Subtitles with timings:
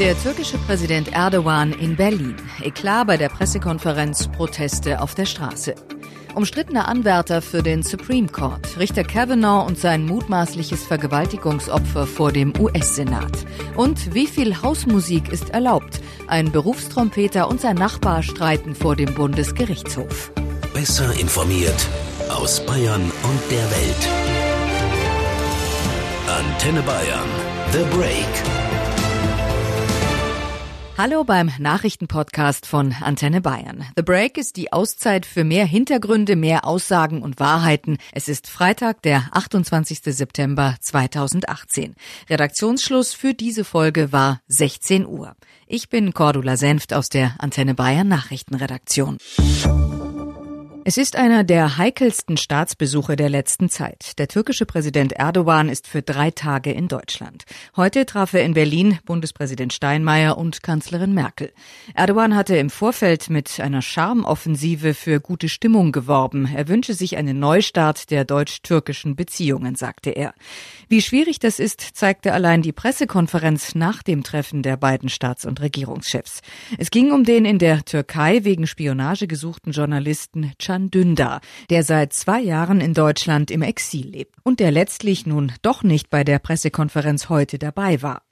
[0.00, 2.34] Der türkische Präsident Erdogan in Berlin.
[2.60, 5.76] Eklat bei der Pressekonferenz, Proteste auf der Straße.
[6.34, 13.46] Umstrittener Anwärter für den Supreme Court, Richter Kavanaugh und sein mutmaßliches Vergewaltigungsopfer vor dem US-Senat.
[13.76, 16.00] Und wie viel Hausmusik ist erlaubt?
[16.26, 20.32] Ein Berufstrompeter und sein Nachbar streiten vor dem Bundesgerichtshof.
[20.74, 21.88] Besser informiert
[22.30, 24.08] aus Bayern und der Welt.
[26.26, 27.28] Antenne Bayern.
[27.70, 28.53] The Break.
[30.96, 33.84] Hallo beim Nachrichtenpodcast von Antenne Bayern.
[33.96, 37.98] The Break ist die Auszeit für mehr Hintergründe, mehr Aussagen und Wahrheiten.
[38.12, 40.02] Es ist Freitag, der 28.
[40.04, 41.96] September 2018.
[42.30, 45.34] Redaktionsschluss für diese Folge war 16 Uhr.
[45.66, 49.18] Ich bin Cordula Senft aus der Antenne Bayern Nachrichtenredaktion.
[50.86, 54.18] Es ist einer der heikelsten Staatsbesuche der letzten Zeit.
[54.18, 57.44] Der türkische Präsident Erdogan ist für drei Tage in Deutschland.
[57.74, 61.54] Heute traf er in Berlin Bundespräsident Steinmeier und Kanzlerin Merkel.
[61.94, 66.50] Erdogan hatte im Vorfeld mit einer Charmoffensive für gute Stimmung geworben.
[66.54, 70.34] Er wünsche sich einen Neustart der deutsch-türkischen Beziehungen, sagte er.
[70.90, 75.62] Wie schwierig das ist, zeigte allein die Pressekonferenz nach dem Treffen der beiden Staats- und
[75.62, 76.42] Regierungschefs.
[76.76, 82.40] Es ging um den in der Türkei wegen Spionage gesuchten Journalisten Dündar, der seit zwei
[82.40, 87.28] Jahren in Deutschland im Exil lebt und der letztlich nun doch nicht bei der Pressekonferenz
[87.28, 88.22] heute dabei war.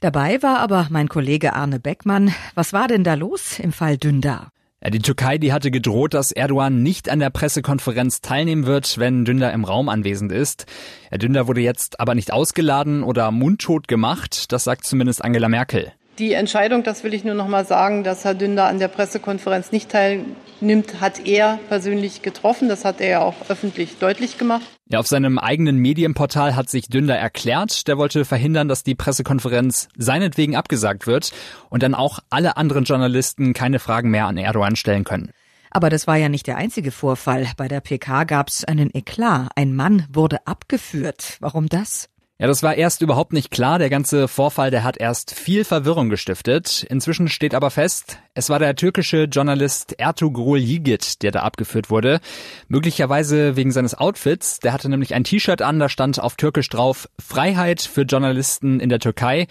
[0.00, 2.32] Dabei war aber mein Kollege Arne Beckmann.
[2.54, 4.50] Was war denn da los im Fall Dündar?
[4.82, 9.24] Ja, die Türkei, die hatte gedroht, dass Erdogan nicht an der Pressekonferenz teilnehmen wird, wenn
[9.24, 10.66] Dündar im Raum anwesend ist.
[11.10, 15.92] Herr Dündar wurde jetzt aber nicht ausgeladen oder mundtot gemacht, das sagt zumindest Angela Merkel.
[16.18, 19.70] Die Entscheidung, das will ich nur noch mal sagen, dass Herr Dünder an der Pressekonferenz
[19.70, 22.68] nicht teilnimmt, hat er persönlich getroffen.
[22.68, 24.66] Das hat er ja auch öffentlich deutlich gemacht.
[24.88, 29.88] Ja, auf seinem eigenen Medienportal hat sich Dünder erklärt, der wollte verhindern, dass die Pressekonferenz
[29.96, 31.30] seinetwegen abgesagt wird
[31.70, 35.30] und dann auch alle anderen Journalisten keine Fragen mehr an Erdogan stellen können.
[35.70, 37.46] Aber das war ja nicht der einzige Vorfall.
[37.56, 39.50] Bei der PK gab es einen Eklat.
[39.54, 41.36] Ein Mann wurde abgeführt.
[41.38, 42.08] Warum das?
[42.40, 43.80] Ja, das war erst überhaupt nicht klar.
[43.80, 46.86] Der ganze Vorfall, der hat erst viel Verwirrung gestiftet.
[46.88, 52.20] Inzwischen steht aber fest, es war der türkische Journalist Ertugrul Yigit, der da abgeführt wurde.
[52.68, 54.60] Möglicherweise wegen seines Outfits.
[54.60, 58.88] Der hatte nämlich ein T-Shirt an, da stand auf Türkisch drauf Freiheit für Journalisten in
[58.88, 59.48] der Türkei.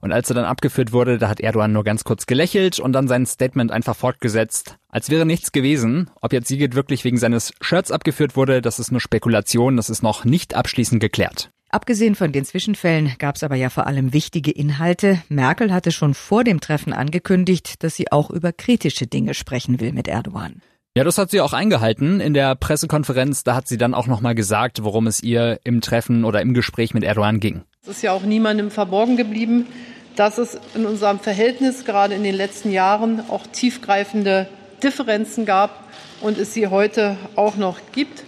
[0.00, 3.06] Und als er dann abgeführt wurde, da hat Erdogan nur ganz kurz gelächelt und dann
[3.06, 6.10] sein Statement einfach fortgesetzt, als wäre nichts gewesen.
[6.22, 10.02] Ob jetzt Yigit wirklich wegen seines Shirts abgeführt wurde, das ist nur Spekulation, das ist
[10.02, 11.50] noch nicht abschließend geklärt.
[11.72, 15.22] Abgesehen von den Zwischenfällen gab es aber ja vor allem wichtige Inhalte.
[15.28, 19.92] Merkel hatte schon vor dem Treffen angekündigt, dass sie auch über kritische Dinge sprechen will
[19.92, 20.62] mit Erdogan.
[20.96, 22.18] Ja, das hat sie auch eingehalten.
[22.18, 26.24] In der Pressekonferenz, da hat sie dann auch nochmal gesagt, worum es ihr im Treffen
[26.24, 27.62] oder im Gespräch mit Erdogan ging.
[27.82, 29.68] Es ist ja auch niemandem verborgen geblieben,
[30.16, 34.48] dass es in unserem Verhältnis gerade in den letzten Jahren auch tiefgreifende
[34.82, 35.84] Differenzen gab
[36.20, 38.24] und es sie heute auch noch gibt.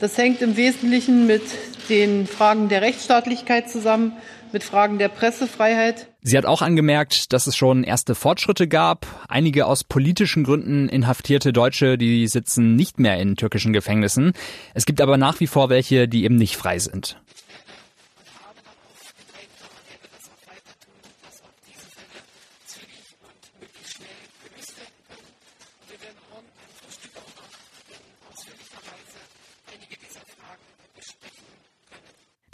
[0.00, 1.42] Das hängt im Wesentlichen mit
[1.88, 4.12] den Fragen der Rechtsstaatlichkeit zusammen,
[4.52, 6.08] mit Fragen der Pressefreiheit.
[6.22, 9.06] Sie hat auch angemerkt, dass es schon erste Fortschritte gab.
[9.28, 14.32] Einige aus politischen Gründen inhaftierte Deutsche, die sitzen nicht mehr in türkischen Gefängnissen.
[14.74, 17.18] Es gibt aber nach wie vor welche, die eben nicht frei sind.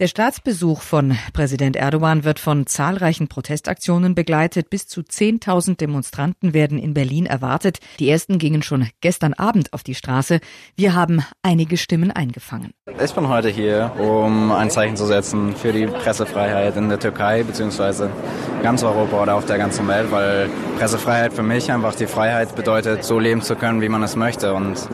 [0.02, 4.68] Der Staatsbesuch von Präsident Erdogan wird von zahlreichen Protestaktionen begleitet.
[4.68, 7.78] Bis zu 10.000 Demonstranten werden in Berlin erwartet.
[8.00, 10.40] Die ersten gingen schon gestern Abend auf die Straße.
[10.74, 12.72] Wir haben einige Stimmen eingefangen.
[13.00, 17.44] Ich bin heute hier, um ein Zeichen zu setzen für die Pressefreiheit in der Türkei
[17.44, 18.08] bzw.
[18.60, 23.04] ganz Europa oder auf der ganzen Welt, weil Pressefreiheit für mich einfach die Freiheit bedeutet,
[23.04, 24.52] so leben zu können, wie man es möchte.
[24.52, 24.88] Und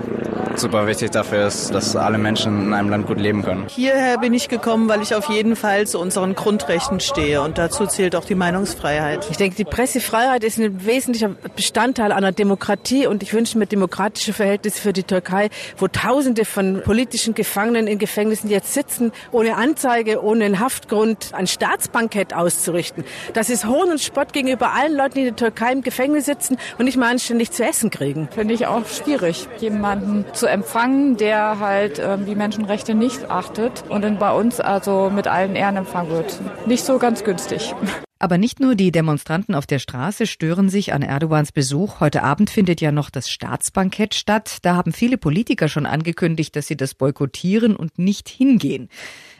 [0.59, 3.67] super wichtig dafür ist, dass alle Menschen in einem Land gut leben können.
[3.69, 7.87] Hierher bin ich gekommen, weil ich auf jeden Fall zu unseren Grundrechten stehe und dazu
[7.87, 9.27] zählt auch die Meinungsfreiheit.
[9.31, 14.33] Ich denke, die Pressefreiheit ist ein wesentlicher Bestandteil einer Demokratie und ich wünsche mir demokratische
[14.33, 20.23] Verhältnisse für die Türkei, wo Tausende von politischen Gefangenen in Gefängnissen jetzt sitzen, ohne Anzeige,
[20.23, 23.05] ohne einen Haftgrund, ein Staatsbankett auszurichten.
[23.35, 26.56] Das ist Hohn und Spott gegenüber allen Leuten, die in der Türkei im Gefängnis sitzen
[26.79, 28.29] und nicht mal anständig zu essen kriegen.
[28.33, 34.03] Finde ich auch schwierig, jemanden zu empfangen, der halt äh, die Menschenrechte nicht achtet und
[34.03, 34.78] dann bei uns also
[35.11, 36.41] mit allen Ehren empfangen wird.
[36.67, 37.75] Nicht so ganz günstig.
[38.21, 42.01] Aber nicht nur die Demonstranten auf der Straße stören sich an Erdogans Besuch.
[42.01, 44.59] Heute Abend findet ja noch das Staatsbankett statt.
[44.63, 48.89] Da haben viele Politiker schon angekündigt, dass sie das boykottieren und nicht hingehen.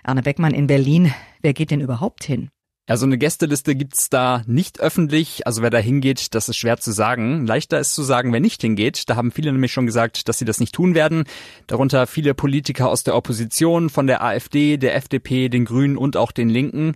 [0.05, 1.13] Arne Beckmann in Berlin,
[1.43, 2.51] wer geht denn überhaupt hin?
[2.89, 5.47] Ja, so eine Gästeliste gibt's da nicht öffentlich.
[5.47, 7.47] Also wer da hingeht, das ist schwer zu sagen.
[7.47, 9.11] Leichter ist zu sagen, wer nicht hingeht.
[9.11, 11.25] Da haben viele nämlich schon gesagt, dass sie das nicht tun werden.
[11.67, 16.33] Darunter viele Politiker aus der Opposition, von der AfD, der FDP, den Grünen und auch
[16.33, 16.95] den Linken.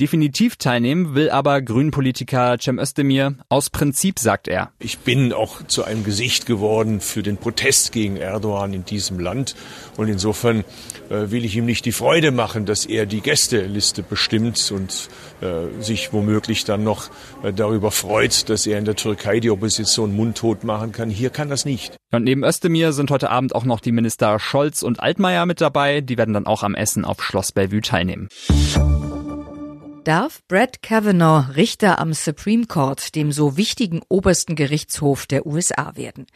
[0.00, 4.72] Definitiv teilnehmen will aber Grünpolitiker Cem Özdemir aus Prinzip, sagt er.
[4.78, 9.54] Ich bin auch zu einem Gesicht geworden für den Protest gegen Erdogan in diesem Land.
[9.98, 10.64] Und insofern
[11.10, 15.10] äh, will ich ihm nicht die Freude machen, dass er die Gästeliste bestimmt und
[15.42, 17.10] äh, sich womöglich dann noch
[17.42, 21.10] äh, darüber freut, dass er in der Türkei die Opposition mundtot machen kann.
[21.10, 21.96] Hier kann das nicht.
[22.10, 26.00] Und neben Özdemir sind heute Abend auch noch die Minister Scholz und Altmaier mit dabei.
[26.00, 28.28] Die werden dann auch am Essen auf Schloss Bellevue teilnehmen.
[30.04, 36.26] Darf Brett Kavanaugh Richter am Supreme Court, dem so wichtigen obersten Gerichtshof der USA werden?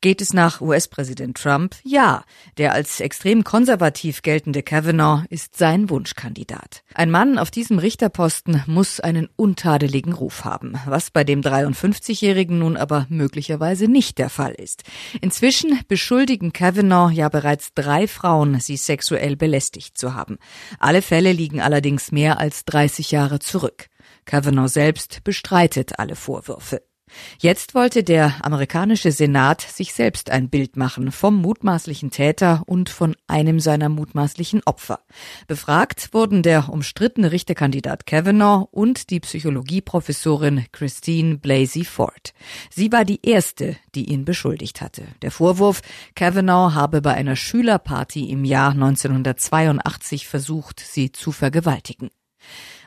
[0.00, 1.76] Geht es nach US-Präsident Trump?
[1.84, 2.24] Ja.
[2.56, 6.82] Der als extrem konservativ geltende Kavanaugh ist sein Wunschkandidat.
[6.94, 12.78] Ein Mann auf diesem Richterposten muss einen untadeligen Ruf haben, was bei dem 53-Jährigen nun
[12.78, 14.84] aber möglicherweise nicht der Fall ist.
[15.20, 20.38] Inzwischen beschuldigen Kavanaugh ja bereits drei Frauen, sie sexuell belästigt zu haben.
[20.78, 23.88] Alle Fälle liegen allerdings mehr als 30 Jahre zurück.
[24.24, 26.82] Kavanaugh selbst bestreitet alle Vorwürfe.
[27.38, 33.16] Jetzt wollte der amerikanische Senat sich selbst ein Bild machen vom mutmaßlichen Täter und von
[33.26, 35.00] einem seiner mutmaßlichen Opfer.
[35.46, 42.32] Befragt wurden der umstrittene Richterkandidat Kavanaugh und die Psychologieprofessorin Christine Blasey Ford.
[42.70, 45.04] Sie war die erste, die ihn beschuldigt hatte.
[45.22, 45.82] Der Vorwurf,
[46.14, 52.10] Kavanaugh habe bei einer Schülerparty im Jahr 1982 versucht, sie zu vergewaltigen.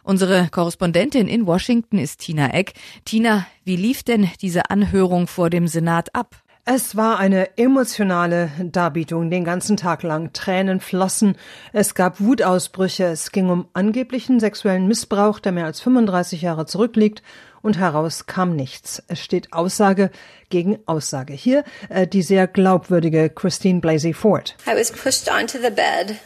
[0.04, 2.74] Unsere Korrespondentin in Washington ist Tina Eck.
[3.06, 6.36] Tina, wie lief denn diese Anhörung vor dem Senat ab?
[6.66, 10.32] Es war eine emotionale Darbietung den ganzen Tag lang.
[10.32, 11.36] Tränen flossen.
[11.74, 13.06] Es gab Wutausbrüche.
[13.06, 17.22] Es ging um angeblichen sexuellen Missbrauch, der mehr als 35 Jahre zurückliegt.
[17.62, 19.04] Und heraus kam nichts.
[19.08, 20.10] Es steht Aussage
[20.50, 21.34] gegen Aussage.
[21.34, 24.56] Hier äh, die sehr glaubwürdige Christine Blasey Ford.
[24.66, 26.18] I was pushed onto the bed.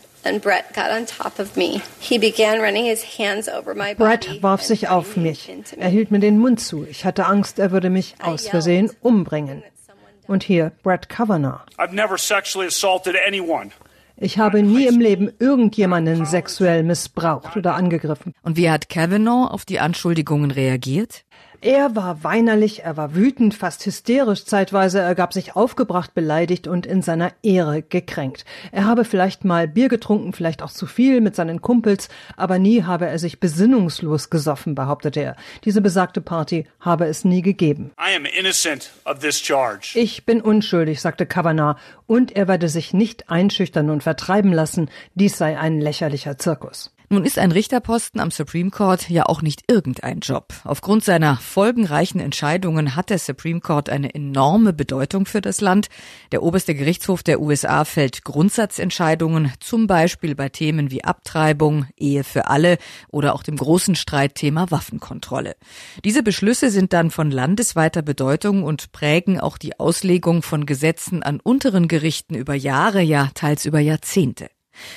[3.95, 5.49] Brett warf sich auf mich.
[5.77, 6.85] Er hielt mir den Mund zu.
[6.89, 9.63] Ich hatte Angst, er würde mich aus Versehen umbringen.
[10.27, 11.61] Und hier Brett Kavanaugh.
[14.19, 18.33] Ich habe nie im Leben irgendjemanden sexuell missbraucht oder angegriffen.
[18.41, 21.23] Und wie hat Kavanaugh auf die Anschuldigungen reagiert?
[21.61, 26.85] Er war weinerlich, er war wütend, fast hysterisch zeitweise, er gab sich aufgebracht, beleidigt und
[26.85, 28.45] in seiner Ehre gekränkt.
[28.71, 32.83] Er habe vielleicht mal Bier getrunken, vielleicht auch zu viel mit seinen Kumpels, aber nie
[32.83, 35.35] habe er sich besinnungslos gesoffen, behauptete er.
[35.65, 37.91] Diese besagte Party habe es nie gegeben.
[39.95, 45.37] Ich bin unschuldig, sagte Kavanaugh, und er werde sich nicht einschüchtern und vertreiben lassen, dies
[45.37, 46.91] sei ein lächerlicher Zirkus.
[47.09, 50.53] Nun ist ein Richterposten am Supreme Court ja auch nicht irgendein Job.
[50.65, 55.87] Aufgrund seiner folgenreichen Entscheidungen hat der Supreme Court eine enorme Bedeutung für das Land.
[56.33, 62.47] Der oberste Gerichtshof der USA fällt Grundsatzentscheidungen, zum Beispiel bei Themen wie Abtreibung, Ehe für
[62.47, 62.77] alle
[63.07, 65.55] oder auch dem großen Streitthema Waffenkontrolle.
[66.03, 71.39] Diese Beschlüsse sind dann von landesweiter Bedeutung und prägen auch die Auslegung von Gesetzen an
[71.39, 74.49] unteren Gerichten über Jahre, ja teils über Jahrzehnte.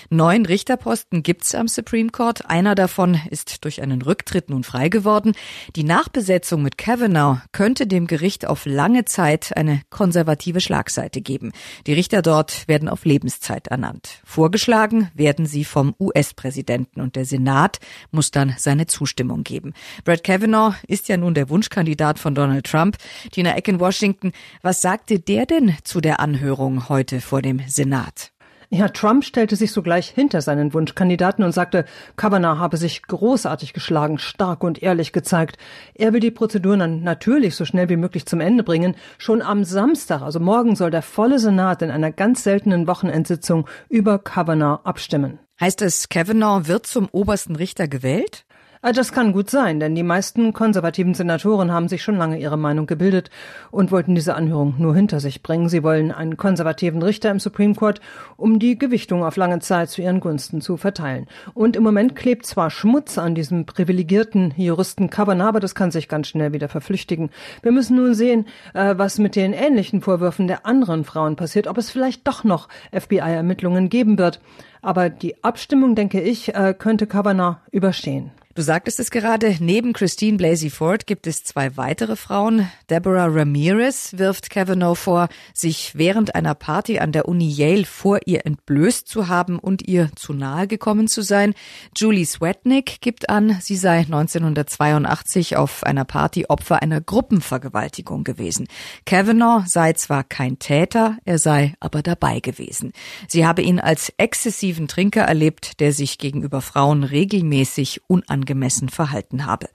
[0.08, 2.48] Neun Richterposten gibt's am Supreme Court.
[2.48, 5.32] Einer davon ist durch einen Rücktritt nun frei geworden.
[5.76, 11.52] Die Nachbesetzung mit Kavanaugh könnte dem Gericht auf lange Zeit eine konservative Schlagseite geben.
[11.87, 14.20] Die Richter dort werden auf Lebenszeit ernannt.
[14.25, 17.78] Vorgeschlagen werden sie vom US-Präsidenten und der Senat
[18.10, 19.75] muss dann seine Zustimmung geben.
[20.04, 22.96] Brett Kavanaugh ist ja nun der Wunschkandidat von Donald Trump.
[23.30, 24.32] Tina Eck in Washington.
[24.62, 28.32] Was sagte der denn zu der Anhörung heute vor dem Senat?
[28.72, 31.84] Ja, Trump stellte sich sogleich hinter seinen Wunschkandidaten und sagte,
[32.14, 35.58] Kavanaugh habe sich großartig geschlagen, stark und ehrlich gezeigt.
[35.92, 38.94] Er will die Prozedur dann natürlich so schnell wie möglich zum Ende bringen.
[39.18, 44.20] Schon am Samstag, also morgen, soll der volle Senat in einer ganz seltenen Wochenendsitzung über
[44.20, 45.40] Kavanaugh abstimmen.
[45.60, 48.44] Heißt es, Kavanaugh wird zum obersten Richter gewählt?
[48.82, 52.56] Äh, das kann gut sein, denn die meisten konservativen Senatoren haben sich schon lange ihre
[52.56, 53.30] Meinung gebildet
[53.70, 55.68] und wollten diese Anhörung nur hinter sich bringen.
[55.68, 58.00] Sie wollen einen konservativen Richter im Supreme Court,
[58.37, 61.26] um die Gewichtung auf lange Zeit zu ihren Gunsten zu verteilen.
[61.54, 66.08] Und im Moment klebt zwar Schmutz an diesem privilegierten Juristen Kavanaugh, aber das kann sich
[66.08, 67.30] ganz schnell wieder verflüchtigen.
[67.62, 71.76] Wir müssen nun sehen, äh, was mit den ähnlichen Vorwürfen der anderen Frauen passiert, ob
[71.76, 74.40] es vielleicht doch noch FBI-Ermittlungen geben wird.
[74.82, 78.30] Aber die Abstimmung, denke ich, äh, könnte Kavanaugh überstehen.
[78.52, 82.69] Du sagtest es gerade, neben Christine Blasey Ford gibt es zwei weitere Frauen.
[82.90, 88.45] Deborah Ramirez wirft Kavanaugh vor, sich während einer Party an der Uni Yale vor ihr
[88.45, 91.54] entblößt zu haben und ihr zu nahe gekommen zu sein.
[91.97, 98.66] Julie Swetnick gibt an, sie sei 1982 auf einer Party Opfer einer Gruppenvergewaltigung gewesen.
[99.07, 102.95] Kavanaugh sei zwar kein Täter, er sei aber dabei gewesen.
[103.28, 109.44] Sie habe ihn als exzessiven Trinker erlebt, der sich gegenüber Frauen regelmäßig unangenehm angemessen verhalten
[109.44, 109.68] habe.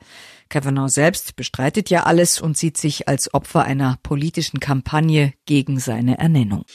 [0.50, 6.18] Kavanaugh selbst bestreitet ja alles und sieht sich als Opfer einer politischen Kampagne gegen seine
[6.18, 6.66] Ernennung.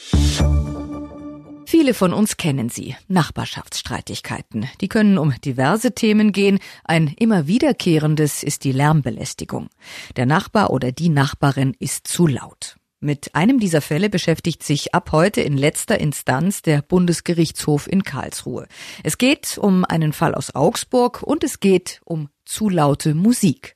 [1.65, 4.67] Viele von uns kennen sie, Nachbarschaftsstreitigkeiten.
[4.81, 6.59] Die können um diverse Themen gehen.
[6.83, 9.69] Ein immer wiederkehrendes ist die Lärmbelästigung.
[10.17, 12.75] Der Nachbar oder die Nachbarin ist zu laut.
[13.03, 18.67] Mit einem dieser Fälle beschäftigt sich ab heute in letzter Instanz der Bundesgerichtshof in Karlsruhe.
[19.03, 23.75] Es geht um einen Fall aus Augsburg und es geht um zu laute Musik.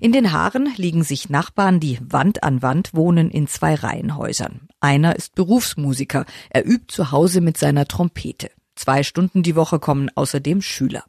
[0.00, 4.68] In den Haaren liegen sich Nachbarn, die Wand an Wand wohnen in zwei Reihenhäusern.
[4.80, 6.26] Einer ist Berufsmusiker.
[6.50, 8.50] Er übt zu Hause mit seiner Trompete.
[8.74, 11.04] Zwei Stunden die Woche kommen außerdem Schüler.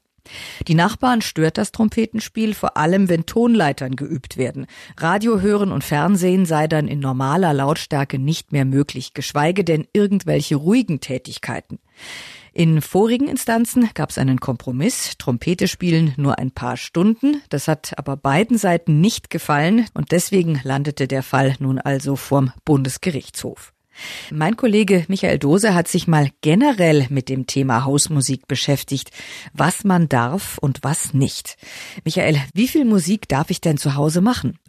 [0.67, 4.67] Die Nachbarn stört das Trompetenspiel, vor allem wenn Tonleitern geübt werden.
[4.97, 10.55] Radio hören und Fernsehen sei dann in normaler Lautstärke nicht mehr möglich, geschweige denn irgendwelche
[10.55, 11.79] ruhigen Tätigkeiten.
[12.53, 17.93] In vorigen Instanzen gab es einen Kompromiss, Trompete spielen nur ein paar Stunden, das hat
[17.97, 23.73] aber beiden Seiten nicht gefallen und deswegen landete der Fall nun also vorm Bundesgerichtshof.
[24.31, 29.11] Mein Kollege Michael Dose hat sich mal generell mit dem Thema Hausmusik beschäftigt,
[29.53, 31.57] was man darf und was nicht.
[32.03, 34.59] Michael, wie viel Musik darf ich denn zu Hause machen?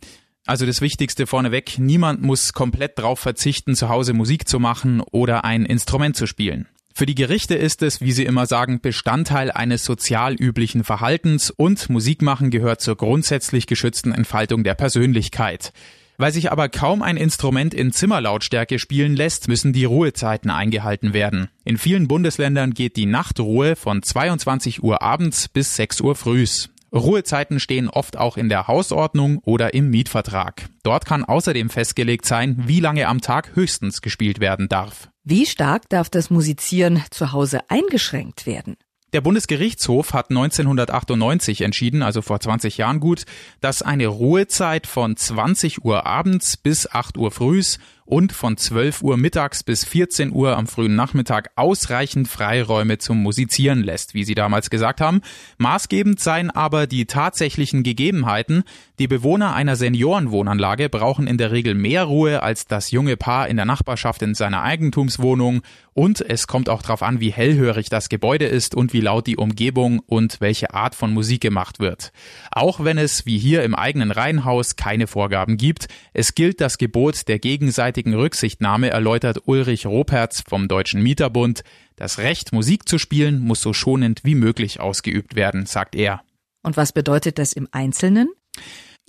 [0.46, 5.44] Also das Wichtigste vorneweg, niemand muss komplett darauf verzichten, zu Hause Musik zu machen oder
[5.44, 6.66] ein Instrument zu spielen.
[6.94, 11.88] Für die Gerichte ist es, wie sie immer sagen, Bestandteil eines sozial üblichen Verhaltens und
[11.90, 15.72] Musik machen gehört zur grundsätzlich geschützten Entfaltung der Persönlichkeit.
[16.20, 21.48] Weil sich aber kaum ein Instrument in Zimmerlautstärke spielen lässt, müssen die Ruhezeiten eingehalten werden.
[21.64, 26.70] In vielen Bundesländern geht die Nachtruhe von 22 Uhr abends bis 6 Uhr frühs.
[26.92, 30.68] Ruhezeiten stehen oft auch in der Hausordnung oder im Mietvertrag.
[30.82, 35.10] Dort kann außerdem festgelegt sein, wie lange am Tag höchstens gespielt werden darf.
[35.22, 38.76] Wie stark darf das Musizieren zu Hause eingeschränkt werden?
[39.14, 43.24] Der Bundesgerichtshof hat 1998 entschieden, also vor 20 Jahren gut,
[43.62, 49.18] dass eine Ruhezeit von 20 Uhr abends bis 8 Uhr frühs und von 12 Uhr
[49.18, 54.70] mittags bis 14 Uhr am frühen Nachmittag ausreichend Freiräume zum Musizieren lässt, wie Sie damals
[54.70, 55.20] gesagt haben.
[55.58, 58.64] Maßgebend seien aber die tatsächlichen Gegebenheiten.
[58.98, 63.56] Die Bewohner einer Seniorenwohnanlage brauchen in der Regel mehr Ruhe als das junge Paar in
[63.56, 65.60] der Nachbarschaft in seiner Eigentumswohnung.
[65.92, 69.36] Und es kommt auch darauf an, wie hellhörig das Gebäude ist und wie laut die
[69.36, 72.12] Umgebung und welche Art von Musik gemacht wird.
[72.52, 77.26] Auch wenn es, wie hier im eigenen Reihenhaus, keine Vorgaben gibt, es gilt das Gebot
[77.26, 81.64] der gegenseitigen gegenseitigen Rücksichtnahme erläutert Ulrich Roperz vom Deutschen Mieterbund,
[81.96, 86.22] das Recht, Musik zu spielen, muss so schonend wie möglich ausgeübt werden, sagt er.
[86.62, 88.28] Und was bedeutet das im Einzelnen?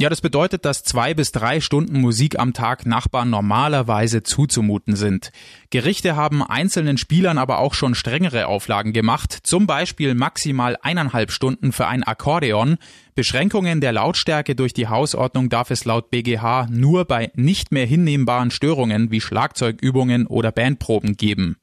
[0.02, 5.34] Ja, das bedeutet, dass zwei bis drei Stunden Musik am Tag Nachbarn normalerweise zuzumuten sind.
[5.72, 11.74] Gerichte haben einzelnen Spielern aber auch schon strengere Auflagen gemacht, zum Beispiel maximal eineinhalb Stunden
[11.74, 12.78] für ein Akkordeon.
[13.14, 18.52] Beschränkungen der Lautstärke durch die Hausordnung darf es laut BGH nur bei nicht mehr hinnehmbaren
[18.52, 21.58] Störungen wie Schlagzeugübungen oder Bandproben geben.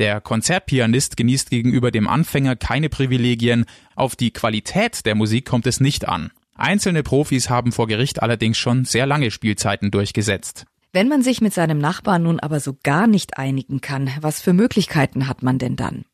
[0.00, 5.78] Der Konzertpianist genießt gegenüber dem Anfänger keine Privilegien, auf die Qualität der Musik kommt es
[5.78, 6.32] nicht an.
[6.58, 10.66] Einzelne Profis haben vor Gericht allerdings schon sehr lange Spielzeiten durchgesetzt.
[10.92, 14.52] Wenn man sich mit seinem Nachbarn nun aber so gar nicht einigen kann, was für
[14.52, 16.04] Möglichkeiten hat man denn dann?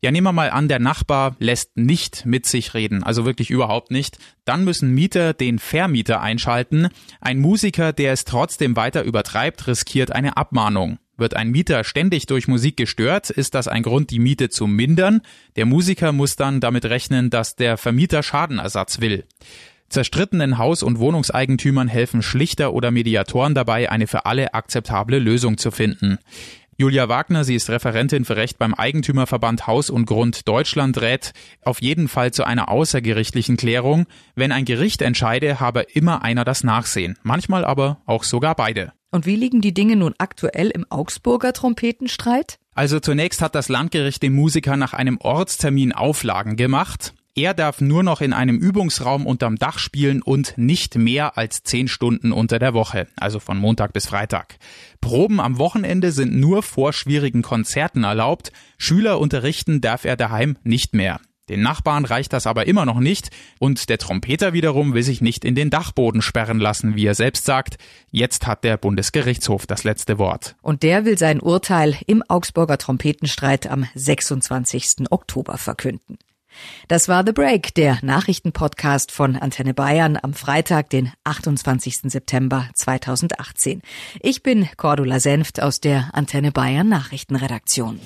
[0.00, 3.92] Ja, nehmen wir mal an, der Nachbar lässt nicht mit sich reden, also wirklich überhaupt
[3.92, 4.18] nicht.
[4.44, 6.88] Dann müssen Mieter den Vermieter einschalten.
[7.20, 10.98] Ein Musiker, der es trotzdem weiter übertreibt, riskiert eine Abmahnung.
[11.16, 15.20] Wird ein Mieter ständig durch Musik gestört, ist das ein Grund, die Miete zu mindern.
[15.54, 19.24] Der Musiker muss dann damit rechnen, dass der Vermieter Schadenersatz will.
[19.92, 25.70] Zerstrittenen Haus- und Wohnungseigentümern helfen Schlichter oder Mediatoren dabei, eine für alle akzeptable Lösung zu
[25.70, 26.18] finden.
[26.78, 31.32] Julia Wagner, sie ist Referentin für Recht beim Eigentümerverband Haus und Grund Deutschland, rät
[31.62, 34.06] auf jeden Fall zu einer außergerichtlichen Klärung.
[34.34, 38.92] Wenn ein Gericht entscheide, habe immer einer das Nachsehen, manchmal aber auch sogar beide.
[39.10, 42.58] Und wie liegen die Dinge nun aktuell im Augsburger Trompetenstreit?
[42.74, 47.12] Also zunächst hat das Landgericht dem Musiker nach einem Ortstermin Auflagen gemacht.
[47.34, 51.88] Er darf nur noch in einem Übungsraum unterm Dach spielen und nicht mehr als zehn
[51.88, 54.58] Stunden unter der Woche, also von Montag bis Freitag.
[55.00, 58.52] Proben am Wochenende sind nur vor schwierigen Konzerten erlaubt.
[58.76, 61.20] Schüler unterrichten darf er daheim nicht mehr.
[61.48, 65.46] Den Nachbarn reicht das aber immer noch nicht und der Trompeter wiederum will sich nicht
[65.46, 67.78] in den Dachboden sperren lassen, wie er selbst sagt.
[68.10, 70.54] Jetzt hat der Bundesgerichtshof das letzte Wort.
[70.60, 75.10] Und der will sein Urteil im Augsburger Trompetenstreit am 26.
[75.10, 76.18] Oktober verkünden.
[76.88, 82.10] Das war The Break, der Nachrichtenpodcast von Antenne Bayern am Freitag, den 28.
[82.10, 83.82] September 2018.
[84.20, 88.00] Ich bin Cordula Senft aus der Antenne Bayern Nachrichtenredaktion.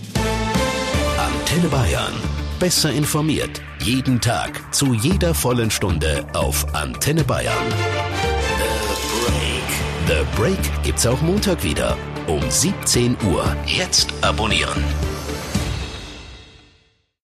[1.19, 2.12] Antenne Bayern.
[2.59, 3.61] Besser informiert.
[3.81, 4.75] Jeden Tag.
[4.75, 7.55] Zu jeder vollen Stunde auf Antenne Bayern.
[10.09, 10.26] The Break.
[10.26, 11.97] The Break gibt's auch Montag wieder.
[12.26, 13.57] Um 17 Uhr.
[13.67, 14.83] Jetzt abonnieren.